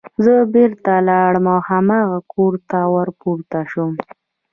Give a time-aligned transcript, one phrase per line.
[0.23, 3.93] زه بېرته لاړم او هماغه کور ته ور پورته شوم